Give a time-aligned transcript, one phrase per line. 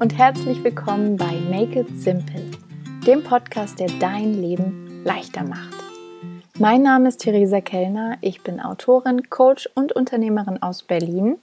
[0.00, 2.44] und herzlich willkommen bei Make It Simple,
[3.04, 5.74] dem Podcast, der dein Leben leichter macht.
[6.56, 11.38] Mein Name ist Theresa Kellner, ich bin Autorin, Coach und Unternehmerin aus Berlin.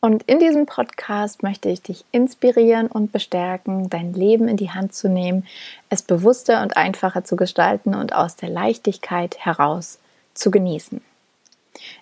[0.00, 4.92] Und in diesem Podcast möchte ich dich inspirieren und bestärken, dein Leben in die Hand
[4.92, 5.46] zu nehmen,
[5.88, 9.98] es bewusster und einfacher zu gestalten und aus der Leichtigkeit heraus
[10.34, 11.00] zu genießen.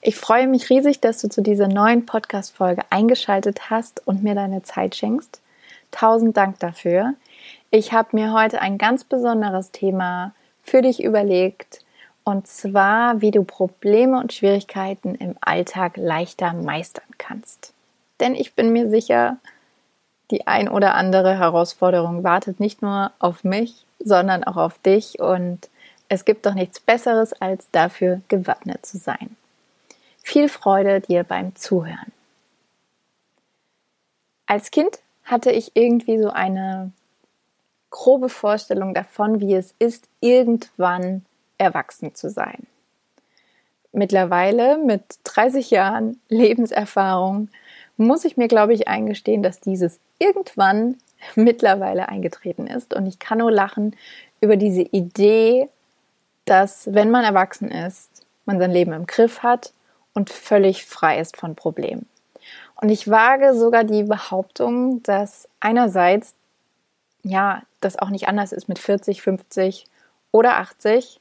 [0.02, 4.64] Ich freue mich riesig, dass du zu dieser neuen Podcast-Folge eingeschaltet hast und mir deine
[4.64, 5.40] Zeit schenkst.
[5.90, 7.14] Tausend Dank dafür.
[7.70, 10.32] Ich habe mir heute ein ganz besonderes Thema
[10.62, 11.84] für dich überlegt
[12.24, 17.72] und zwar, wie du Probleme und Schwierigkeiten im Alltag leichter meistern kannst.
[18.20, 19.38] Denn ich bin mir sicher,
[20.30, 25.68] die ein oder andere Herausforderung wartet nicht nur auf mich, sondern auch auf dich und
[26.08, 29.36] es gibt doch nichts Besseres, als dafür gewappnet zu sein.
[30.22, 32.12] Viel Freude dir beim Zuhören.
[34.46, 34.98] Als Kind
[35.30, 36.92] hatte ich irgendwie so eine
[37.90, 41.24] grobe Vorstellung davon, wie es ist, irgendwann
[41.58, 42.66] erwachsen zu sein.
[43.92, 47.48] Mittlerweile mit 30 Jahren Lebenserfahrung
[47.96, 50.96] muss ich mir, glaube ich, eingestehen, dass dieses irgendwann
[51.34, 52.94] mittlerweile eingetreten ist.
[52.94, 53.96] Und ich kann nur lachen
[54.40, 55.68] über diese Idee,
[56.44, 58.08] dass wenn man erwachsen ist,
[58.46, 59.72] man sein Leben im Griff hat
[60.14, 62.06] und völlig frei ist von Problemen.
[62.80, 66.34] Und ich wage sogar die Behauptung, dass einerseits,
[67.22, 69.86] ja, das auch nicht anders ist mit 40, 50
[70.32, 71.20] oder 80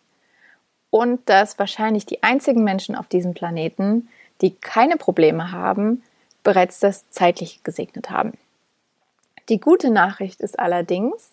[0.89, 4.07] und dass wahrscheinlich die einzigen Menschen auf diesem Planeten,
[4.41, 6.01] die keine Probleme haben,
[6.43, 8.33] bereits das zeitlich gesegnet haben.
[9.49, 11.31] Die gute Nachricht ist allerdings,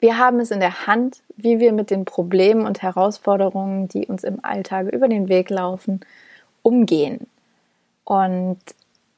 [0.00, 4.24] wir haben es in der Hand, wie wir mit den Problemen und Herausforderungen, die uns
[4.24, 6.00] im Alltag über den Weg laufen,
[6.62, 7.26] umgehen.
[8.04, 8.58] Und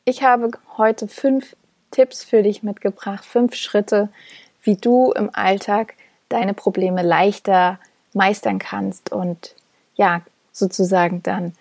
[0.05, 1.57] ich habe heute fünf
[1.91, 4.09] Tipps für dich mitgebracht, fünf Schritte,
[4.63, 5.95] wie du im Alltag
[6.29, 7.79] deine Probleme leichter
[8.15, 9.55] meistern kannst und
[9.97, 11.55] ja, sozusagen dann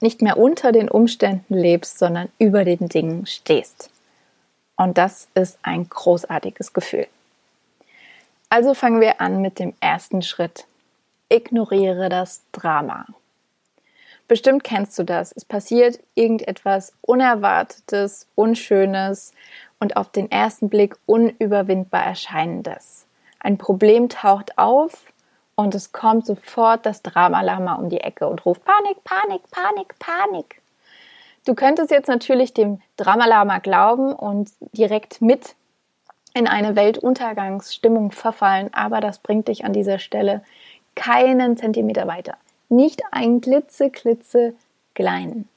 [0.00, 3.90] nicht mehr unter den Umständen lebst, sondern über den Dingen stehst.
[4.76, 7.06] Und das ist ein großartiges Gefühl.
[8.48, 10.66] Also fangen wir an mit dem ersten Schritt.
[11.28, 13.06] Ignoriere das Drama.
[14.26, 15.32] Bestimmt kennst du das.
[15.32, 19.32] Es passiert irgendetwas Unerwartetes, Unschönes
[19.80, 23.06] und auf den ersten Blick unüberwindbar erscheinendes.
[23.40, 25.12] Ein Problem taucht auf
[25.56, 30.62] und es kommt sofort das Dramalama um die Ecke und ruft Panik, Panik, Panik, Panik.
[31.44, 35.54] Du könntest jetzt natürlich dem Dramalama glauben und direkt mit
[36.32, 40.42] in eine Weltuntergangsstimmung verfallen, aber das bringt dich an dieser Stelle
[40.94, 42.38] keinen Zentimeter weiter
[42.68, 44.54] nicht ein klitze,
[44.94, 45.48] kleinen.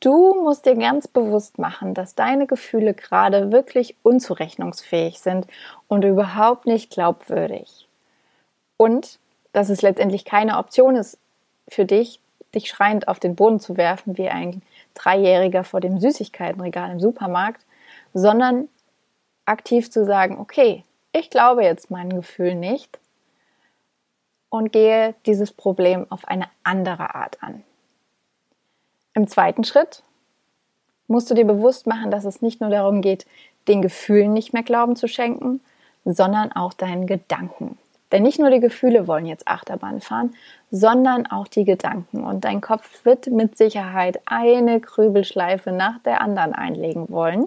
[0.00, 5.46] Du musst dir ganz bewusst machen, dass deine Gefühle gerade wirklich unzurechnungsfähig sind
[5.88, 7.86] und überhaupt nicht glaubwürdig.
[8.78, 9.18] Und
[9.52, 11.18] dass es letztendlich keine Option ist
[11.68, 12.18] für dich,
[12.54, 14.62] dich schreiend auf den Boden zu werfen wie ein
[14.94, 17.64] Dreijähriger vor dem Süßigkeitenregal im Supermarkt,
[18.14, 18.68] sondern
[19.44, 22.98] aktiv zu sagen, okay, ich glaube jetzt meinen Gefühlen nicht
[24.50, 27.62] und gehe dieses Problem auf eine andere Art an.
[29.14, 30.02] Im zweiten Schritt
[31.06, 33.26] musst du dir bewusst machen, dass es nicht nur darum geht,
[33.68, 35.60] den Gefühlen nicht mehr Glauben zu schenken,
[36.04, 37.78] sondern auch deinen Gedanken.
[38.12, 40.34] Denn nicht nur die Gefühle wollen jetzt Achterbahn fahren,
[40.70, 42.24] sondern auch die Gedanken.
[42.24, 47.46] Und dein Kopf wird mit Sicherheit eine Grübelschleife nach der anderen einlegen wollen.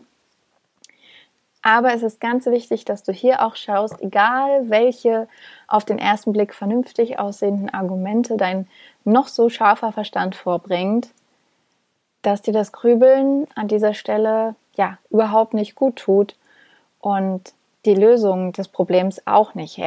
[1.65, 5.29] Aber es ist ganz wichtig, dass du hier auch schaust, egal welche
[5.67, 8.67] auf den ersten Blick vernünftig aussehenden Argumente dein
[9.05, 11.07] noch so scharfer Verstand vorbringt,
[12.21, 16.35] dass dir das Grübeln an dieser Stelle ja überhaupt nicht gut tut
[16.99, 17.53] und
[17.85, 19.81] die Lösung des Problems auch nicht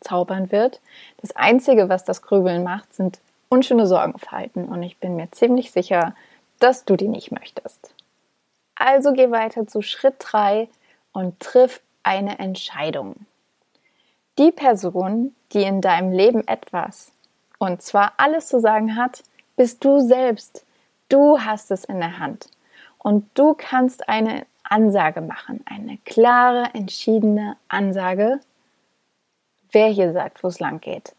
[0.00, 0.80] zaubern wird.
[1.22, 3.18] Das Einzige, was das Grübeln macht, sind
[3.48, 6.14] unschöne Sorgenfalten und ich bin mir ziemlich sicher,
[6.58, 7.94] dass du die nicht möchtest.
[8.74, 10.68] Also geh weiter zu Schritt 3
[11.14, 13.24] und triff eine Entscheidung.
[14.38, 17.12] Die Person, die in deinem Leben etwas,
[17.58, 19.22] und zwar alles zu sagen hat,
[19.56, 20.66] bist du selbst.
[21.08, 22.48] Du hast es in der Hand.
[22.98, 28.40] Und du kannst eine Ansage machen, eine klare, entschiedene Ansage,
[29.70, 31.14] wer hier sagt, wo es lang geht.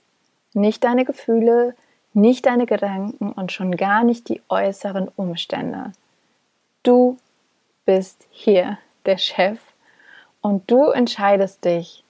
[0.54, 1.76] Nicht deine Gefühle,
[2.14, 5.94] nicht deine Gedanken und schon gar nicht die äußeren Umstände.
[6.84, 7.18] Du
[7.86, 9.60] bist hier der Chef
[10.46, 12.04] und du entscheidest dich,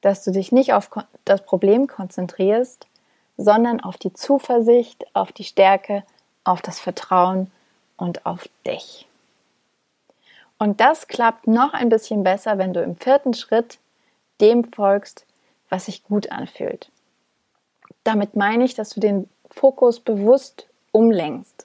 [0.00, 0.90] dass du dich nicht auf
[1.24, 2.88] das Problem konzentrierst,
[3.36, 6.02] sondern auf die Zuversicht, auf die Stärke,
[6.42, 7.52] auf das Vertrauen
[7.96, 9.06] und auf dich.
[10.58, 13.78] Und das klappt noch ein bisschen besser, wenn du im vierten Schritt
[14.40, 15.24] dem folgst,
[15.68, 16.90] was sich gut anfühlt.
[18.02, 21.64] Damit meine ich, dass du den Fokus bewusst umlenkst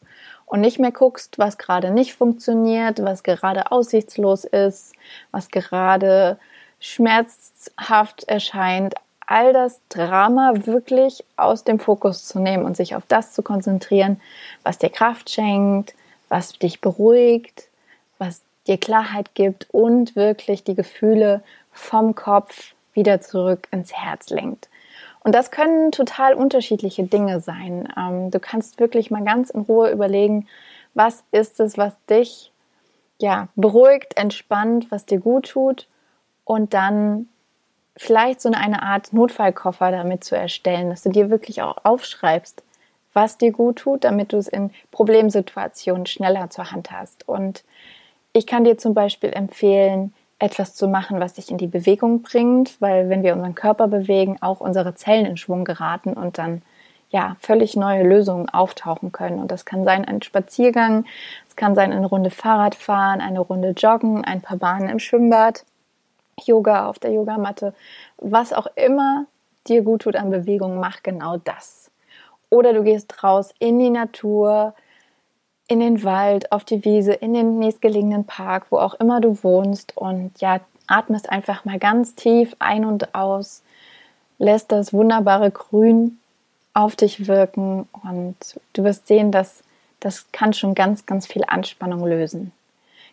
[0.51, 4.93] und nicht mehr guckst, was gerade nicht funktioniert, was gerade aussichtslos ist,
[5.31, 6.37] was gerade
[6.81, 8.95] schmerzhaft erscheint,
[9.25, 14.19] all das Drama wirklich aus dem Fokus zu nehmen und sich auf das zu konzentrieren,
[14.63, 15.95] was dir Kraft schenkt,
[16.27, 17.69] was dich beruhigt,
[18.17, 24.67] was dir Klarheit gibt und wirklich die Gefühle vom Kopf wieder zurück ins Herz lenkt.
[25.23, 27.87] Und das können total unterschiedliche Dinge sein.
[27.97, 30.47] Ähm, du kannst wirklich mal ganz in Ruhe überlegen,
[30.93, 32.51] was ist es, was dich
[33.19, 35.87] ja beruhigt, entspannt, was dir gut tut
[36.43, 37.29] und dann
[37.95, 42.63] vielleicht so eine Art Notfallkoffer damit zu erstellen, dass du dir wirklich auch aufschreibst,
[43.13, 47.27] was dir gut tut, damit du es in Problemsituationen schneller zur Hand hast.
[47.27, 47.63] Und
[48.33, 52.81] ich kann dir zum Beispiel empfehlen, etwas zu machen, was dich in die Bewegung bringt,
[52.81, 56.63] weil wenn wir unseren Körper bewegen, auch unsere Zellen in Schwung geraten und dann
[57.11, 59.39] ja völlig neue Lösungen auftauchen können.
[59.39, 61.05] Und das kann sein ein Spaziergang,
[61.47, 65.63] es kann sein eine Runde Fahrrad fahren, eine Runde Joggen, ein paar Bahnen im Schwimmbad,
[66.43, 67.75] Yoga auf der Yogamatte,
[68.17, 69.27] was auch immer
[69.67, 71.91] dir gut tut an Bewegung, mach genau das.
[72.49, 74.73] Oder du gehst raus in die Natur,
[75.71, 79.95] in den Wald, auf die Wiese, in den nächstgelegenen Park, wo auch immer du wohnst
[79.95, 83.63] und ja, atmest einfach mal ganz tief ein und aus,
[84.37, 86.19] lässt das wunderbare Grün
[86.73, 88.35] auf dich wirken und
[88.73, 89.63] du wirst sehen, dass
[90.01, 92.51] das kann schon ganz, ganz viel Anspannung lösen.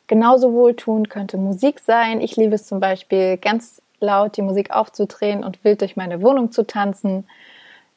[0.09, 2.21] Genauso wohltuend könnte Musik sein.
[2.21, 6.51] Ich liebe es zum Beispiel, ganz laut die Musik aufzudrehen und wild durch meine Wohnung
[6.51, 7.25] zu tanzen.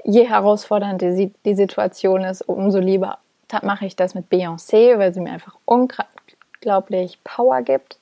[0.04, 3.18] Je herausfordernder die, die Situation ist, umso lieber
[3.63, 7.98] mache ich das mit Beyoncé, weil sie mir einfach unglaublich Power gibt.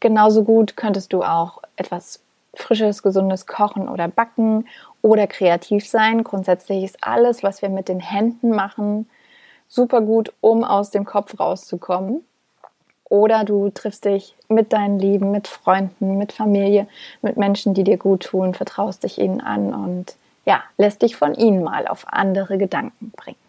[0.00, 2.20] Genauso gut könntest du auch etwas
[2.54, 4.66] frisches, gesundes kochen oder backen
[5.00, 6.24] oder kreativ sein.
[6.24, 9.08] Grundsätzlich ist alles, was wir mit den Händen machen,
[9.68, 12.24] super gut, um aus dem Kopf rauszukommen.
[13.04, 16.86] Oder du triffst dich mit deinen Lieben, mit Freunden, mit Familie,
[17.20, 21.34] mit Menschen, die dir gut tun, vertraust dich ihnen an und ja, lässt dich von
[21.34, 23.41] ihnen mal auf andere Gedanken bringen.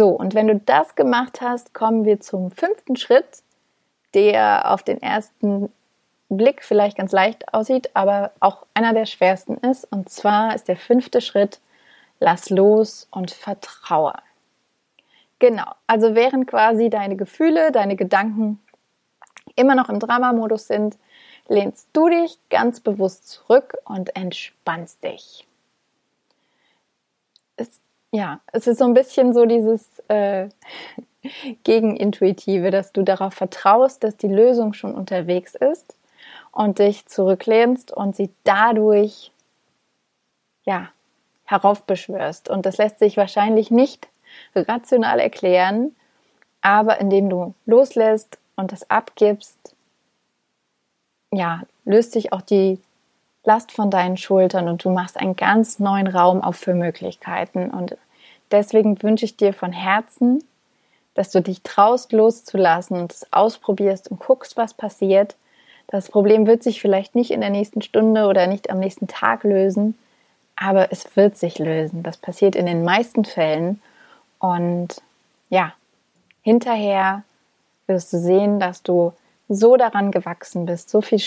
[0.00, 3.42] So, und wenn du das gemacht hast, kommen wir zum fünften Schritt,
[4.14, 5.70] der auf den ersten
[6.30, 9.84] Blick vielleicht ganz leicht aussieht, aber auch einer der schwersten ist.
[9.92, 11.60] Und zwar ist der fünfte Schritt,
[12.18, 14.14] lass los und vertraue.
[15.38, 18.58] Genau, also während quasi deine Gefühle, deine Gedanken
[19.54, 20.96] immer noch im Dramamodus sind,
[21.46, 25.46] lehnst du dich ganz bewusst zurück und entspannst dich.
[28.12, 30.48] Ja, es ist so ein bisschen so dieses äh,
[31.64, 35.96] Gegenintuitive, dass du darauf vertraust, dass die Lösung schon unterwegs ist
[36.52, 39.30] und dich zurücklehnst und sie dadurch
[40.64, 40.90] ja
[41.44, 42.48] heraufbeschwörst.
[42.48, 44.08] Und das lässt sich wahrscheinlich nicht
[44.54, 45.94] rational erklären,
[46.62, 49.74] aber indem du loslässt und das abgibst,
[51.32, 52.80] ja, löst sich auch die
[53.44, 57.70] Last von deinen Schultern und du machst einen ganz neuen Raum auf für Möglichkeiten.
[57.70, 57.96] Und
[58.50, 60.44] deswegen wünsche ich dir von Herzen,
[61.14, 65.36] dass du dich traust loszulassen und es ausprobierst und guckst, was passiert.
[65.86, 69.42] Das Problem wird sich vielleicht nicht in der nächsten Stunde oder nicht am nächsten Tag
[69.42, 69.98] lösen,
[70.54, 72.02] aber es wird sich lösen.
[72.02, 73.80] Das passiert in den meisten Fällen.
[74.38, 75.00] Und
[75.48, 75.72] ja,
[76.42, 77.22] hinterher
[77.86, 79.14] wirst du sehen, dass du
[79.48, 81.18] so daran gewachsen bist, so viel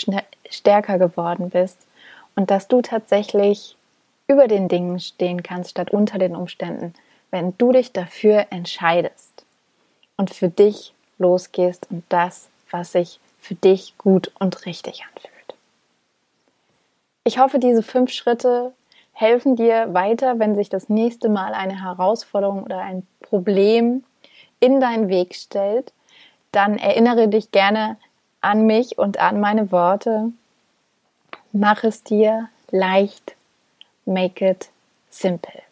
[0.48, 1.78] stärker geworden bist
[2.36, 3.76] und dass du tatsächlich
[4.26, 6.94] über den Dingen stehen kannst statt unter den Umständen,
[7.30, 9.44] wenn du dich dafür entscheidest
[10.16, 15.34] und für dich losgehst und das, was sich für dich gut und richtig anfühlt.
[17.24, 18.72] Ich hoffe, diese fünf Schritte
[19.12, 24.04] helfen dir weiter, wenn sich das nächste Mal eine Herausforderung oder ein Problem
[24.60, 25.92] in deinen Weg stellt.
[26.52, 27.96] Dann erinnere dich gerne
[28.40, 30.32] an mich und an meine Worte
[31.56, 33.36] Mach es dir leicht.
[34.06, 34.70] Make it
[35.08, 35.62] simple.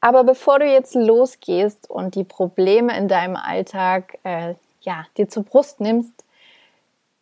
[0.00, 5.42] Aber bevor du jetzt losgehst und die Probleme in deinem Alltag äh, ja, dir zur
[5.42, 6.24] Brust nimmst,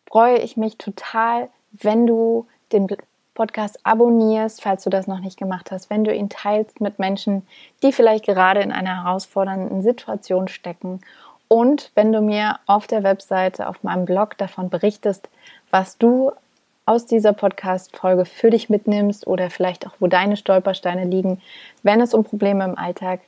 [0.07, 2.87] freue ich mich total, wenn du den
[3.35, 7.45] Podcast abonnierst, falls du das noch nicht gemacht hast, wenn du ihn teilst mit Menschen,
[7.83, 11.01] die vielleicht gerade in einer herausfordernden Situation stecken
[11.53, 15.29] und wenn du mir auf der Webseite, auf meinem Blog davon berichtest,
[15.73, 16.31] was du
[16.87, 21.43] aus dieser Podcast-Folge für dich mitnimmst oder vielleicht auch, wo deine Stolpersteine liegen,
[21.83, 23.19] wenn es um Probleme im Alltag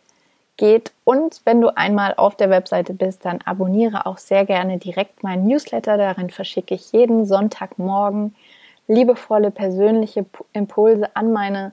[0.57, 0.93] geht.
[1.03, 5.49] Und wenn du einmal auf der Webseite bist, dann abonniere auch sehr gerne direkt meinen
[5.49, 5.97] Newsletter.
[5.97, 8.37] Darin verschicke ich jeden Sonntagmorgen
[8.87, 11.73] liebevolle persönliche Impulse an meine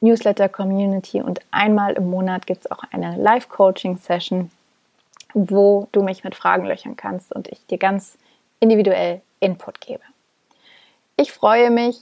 [0.00, 4.50] Newsletter-Community und einmal im Monat gibt es auch eine Live-Coaching-Session,
[5.36, 8.16] wo du mich mit Fragen löchern kannst und ich dir ganz
[8.58, 10.00] individuell Input gebe.
[11.18, 12.00] Ich freue mich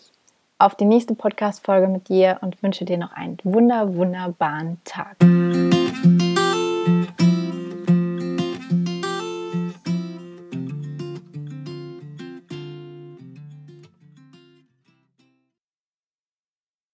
[0.61, 5.17] auf die nächste Podcast-Folge mit dir und wünsche dir noch einen wunder, wunderbaren Tag.